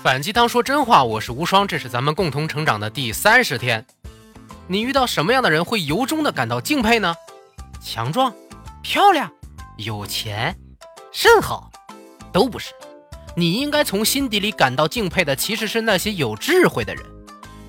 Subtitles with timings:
[0.00, 3.84] 反鸡汤说真话，我是无双，这是咱们共同成长的第三十天。
[4.68, 7.12] 你遇到什么样的人会由衷的感到敬佩呢？
[7.82, 8.32] 强壮、
[8.80, 9.28] 漂亮、
[9.76, 10.56] 有钱、
[11.10, 11.68] 甚好，
[12.32, 12.70] 都不是。
[13.34, 17.04] 你应该从心底里感到敬佩的，其实是那些有智慧的人。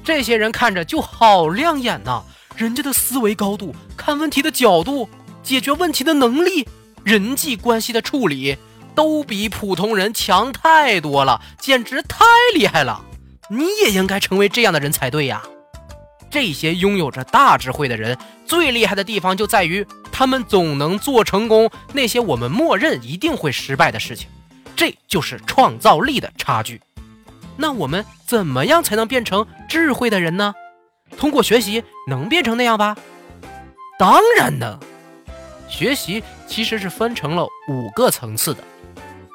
[0.03, 2.21] 这些人看着就好亮眼呐，
[2.55, 5.09] 人家的思维高度、看问题的角度、
[5.41, 6.67] 解决问题的能力、
[7.03, 8.55] 人际关系的处理。
[8.95, 13.03] 都比普通人强太多了，简直太厉害了！
[13.49, 15.41] 你也应该成为这样的人才对呀。
[16.29, 24.29] 这些拥有着大智慧的人，最厉害的地方就在于他们总能做成功那些我们默认一定会失败的事情，
[24.75, 26.79] 这就是创造力的差距。
[27.57, 30.53] 那我们怎么样才能变成智慧的人呢？
[31.17, 32.95] 通过学习能变成那样吧？
[33.97, 34.79] 当然能。
[35.67, 38.63] 学习其实是分成了五个层次的。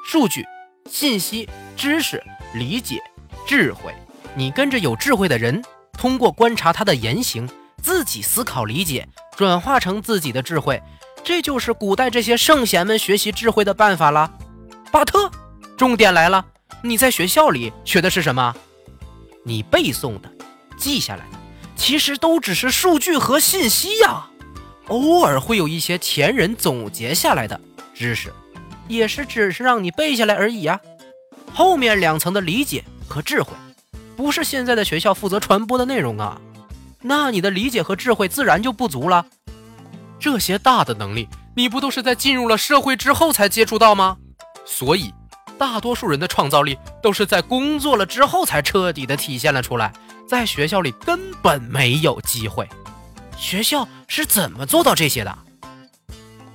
[0.07, 0.45] 数据、
[0.87, 2.23] 信息、知识、
[2.53, 3.01] 理解、
[3.47, 3.91] 智慧，
[4.35, 5.63] 你跟着有智慧的人，
[5.97, 7.49] 通过观察他的言行，
[7.81, 10.79] 自己思考理解，转化成自己的智慧，
[11.23, 14.31] 这就是古代这些圣贤们学习智慧的办法了。
[14.91, 15.31] 巴特，
[15.75, 16.45] 重点来了，
[16.83, 18.55] 你在学校里学的是什么？
[19.43, 20.31] 你背诵的、
[20.77, 21.37] 记下来的，
[21.75, 24.27] 其实都只是数据和信息呀，
[24.85, 27.59] 偶尔会有一些前人总结下来的
[27.95, 28.31] 知识。
[28.87, 30.79] 也是只是让你背下来而已呀，
[31.53, 33.53] 后面两层的理解和智慧，
[34.15, 36.39] 不是现在的学校负责传播的内容啊，
[37.01, 39.25] 那你的理解和智慧自然就不足了。
[40.19, 44.17] 这些大的能力，你不都是在进入了社会之后才接触到吗？
[44.65, 45.13] 所以，
[45.57, 49.93] 大多数人的创造力都是在工作了之后才彻底的体现了出来，
[50.27, 52.67] 在学校里根本没有机会。
[53.37, 55.37] 学校是怎么做到这些的？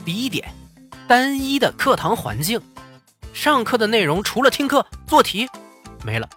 [0.05, 0.53] 第一点。
[1.11, 2.63] 单一的课堂环境，
[3.33, 5.49] 上课的内容除了听课做题，
[6.05, 6.29] 没了，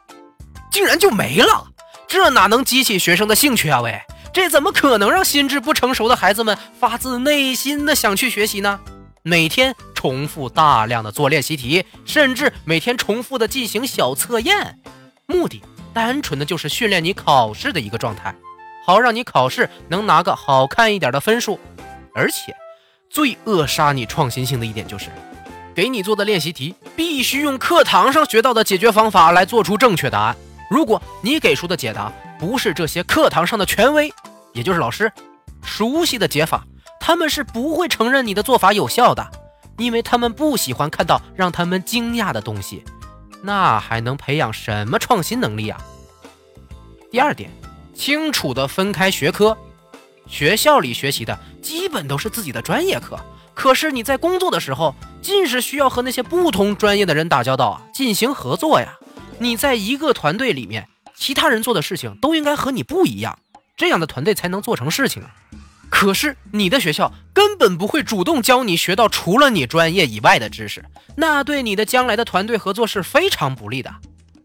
[0.72, 1.68] 竟然就没了，
[2.08, 3.82] 这哪能激起学生的兴趣啊？
[3.82, 4.02] 喂，
[4.34, 8.80] 这怎么可能让心智不成熟的孩子们发自内心的想去学习呢？
[9.22, 14.80] 每天重复大量的做练习题，甚至每天重复的进行小测验，
[15.28, 15.62] 目的
[15.94, 18.36] 单纯的就是训练你考试的一个状态，
[18.88, 21.60] 好让你考试能拿个好看一点的分数，
[22.16, 22.56] 而且。
[23.14, 25.12] 最扼杀你创新性的一点就是，
[25.76, 30.36] 给你做的练习题必须用课堂上学到的解决方法来做出正确答案。
[30.68, 34.12] 如果你给出的解答不是这些课堂上的权威，
[34.52, 35.14] 也就是老师
[35.62, 36.66] 熟悉的解法，
[37.00, 39.30] 他们是不会承认你的做法有效的，
[39.78, 42.84] 因为他们不喜欢看到让他们惊讶的东西。
[43.44, 45.80] 那还能培养什么创新能力啊？
[47.12, 47.52] 第二点，
[47.94, 49.56] 清楚的分开学科。
[50.26, 53.18] 学校里学习的基本都是自己的专业课，
[53.54, 58.98] 可是你在工作的时候，尽是需要和那些不同专业的人打交道啊，进行合作呀。
[59.38, 63.38] 你在一个团队里面，其他人做的事情都应该和你不一样，
[63.78, 65.30] 这样的团队才能做成事情啊。
[65.90, 70.84] 可是你的学校根本不会主动教你学到除了你专业以外的知识，
[71.16, 73.94] 那对你的将来的团队合作是非常不利的。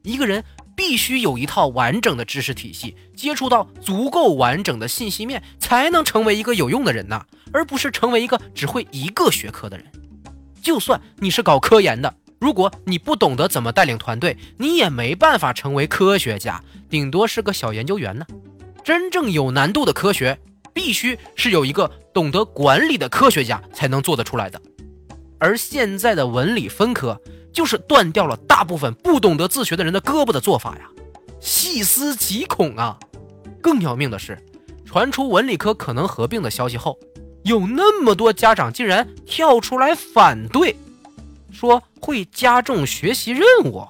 [0.03, 0.45] 一个人。
[0.79, 9.87] 必须有一套完整的知识体系，接触到足够完整的信息面，才能成为一个有用的人呐，而不是成为一个只会一个学科的人。
[10.63, 18.27] 就算你是搞科研的，如果你不懂得怎么带领团队，你也没办法成为科学家，顶多是个小研究员呢。
[18.85, 20.39] 真正有难度的科学，
[20.73, 24.61] 必须是有一个懂得管理的科学家才能做得出来的。
[25.39, 27.21] 而现在的文理分科。
[27.51, 30.89] 就是断掉了大部分不懂得自学的人的胳膊的做法呀，
[31.41, 32.97] 细思极恐啊！
[33.61, 34.39] 更要命的是，
[34.85, 36.97] 传出文理科可能合并的消息后，
[37.49, 40.77] 有那么多家长竟然跳出来反对，
[41.51, 43.89] 说会加重学习任务。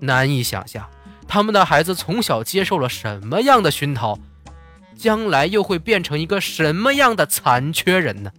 [0.00, 0.90] 难以想象，
[1.28, 4.18] 他们的孩子从小接受了什么样的熏陶，
[4.96, 8.32] 将来又会变成一个什么样的残缺人呢？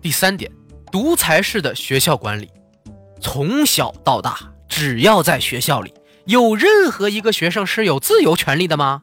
[0.00, 0.50] 第三点。
[0.92, 2.48] 独裁式的学校管理，
[3.20, 5.92] 从小到大，只要在学校里，
[6.26, 9.02] 有任何一个学生是有自由权利的吗？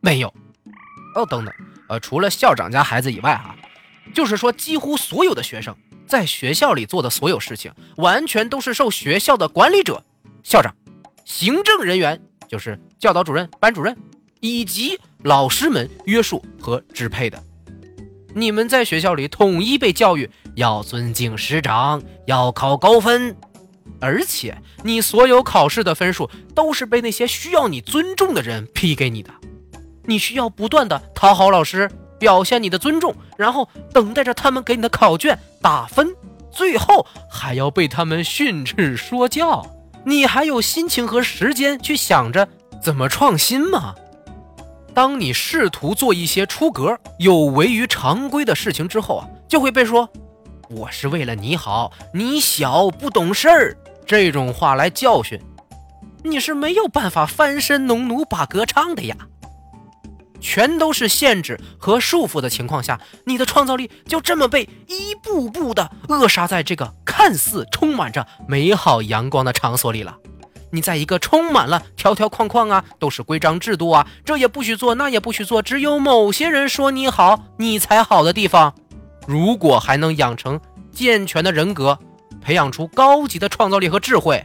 [0.00, 0.28] 没有。
[1.16, 1.52] 哦，等等，
[1.88, 3.54] 呃，除了校长家孩子以外，哈，
[4.14, 5.76] 就是说，几乎所有的学生
[6.06, 10.02] 在学校里做的所有事情，完全都是受学校的管理者、
[10.42, 10.74] 校长、
[11.24, 13.96] 行政人员，就是教导主任、班主任
[14.40, 17.42] 以及老师们约束和支配的。
[18.34, 23.36] 你们在学校里统一被教育要尊敬师长，要考高分，
[24.00, 29.32] 而且你所有考试的分数都是被那些需要你尊重的人批给你的。
[30.06, 36.14] 你需要不断的讨好老师，表现你的尊重，然后等待着他们给你的考卷打分，
[36.50, 39.66] 最后还要被他们训斥说教。
[40.04, 42.46] 你还有心情和时间去想着
[42.82, 43.94] 怎么创新吗？
[44.92, 50.08] 当你试图做一些出格、有违于常规的事情之后啊，就会被说
[50.70, 53.76] 我是为了你好，你小不懂事儿
[54.06, 55.40] 这种话来教训，
[56.22, 59.16] 你是没有办法翻身农奴把歌唱的呀。
[60.44, 70.18] 全都是限制和束缚的情况下，你的创造力就这么被一步步的扼杀在这个看似充满着美好阳光的场所里了。
[70.70, 78.74] 你在一个充满了条条框框啊，都是规章制度啊，这也不许做，那也不许做，只有某些人说你好，你才好的地方，
[79.26, 80.60] 如果还能养成
[80.92, 81.98] 健全的人格，
[82.42, 84.44] 培养出高级的创造力和智慧，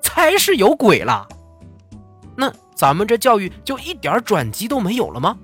[0.00, 1.26] 才是有鬼了。
[2.40, 2.52] 那。
[2.74, 5.36] 咱们这教育就一点转机都没有了吗？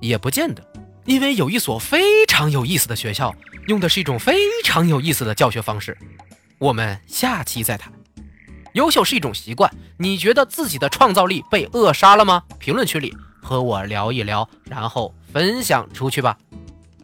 [0.00, 0.62] 也不见得，
[1.06, 3.34] 因为有一所非常有意思的学校，
[3.68, 5.96] 用的是一种非常有意思的教学方式。
[6.58, 7.90] 我们下期再谈。
[8.74, 12.42] 优秀是一种习惯，你觉得自己的创造力被扼杀了吗？
[12.58, 16.36] 评论区里和我聊一聊，然后分享出去吧。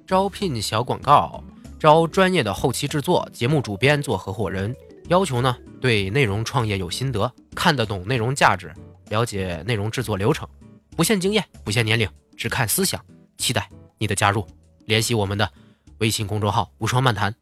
[0.06, 1.42] 招聘小广告：
[1.80, 4.76] 招专业的后期制作、节目主编做合伙人，
[5.08, 8.70] 要求呢对内容创业有心得，看得懂内容价值。
[9.08, 10.48] 了解内容制作流程，
[10.96, 13.04] 不限经验，不限年龄，只看思想。
[13.36, 13.68] 期待
[13.98, 14.46] 你的加入，
[14.86, 15.50] 联系我们的
[15.98, 17.34] 微信公众号“无双漫谈”。